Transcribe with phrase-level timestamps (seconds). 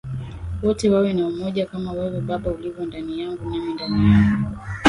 [0.63, 4.57] Wote wawe na umoja kama wewe Baba ulivyo ndani yangu nami ndani yako